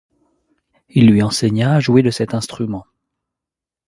Il 0.89 1.11
lui 1.11 1.21
enseigna 1.21 1.75
à 1.75 1.79
jouer 1.79 2.01
de 2.01 2.09
cet 2.09 2.33
instrument. 2.33 2.87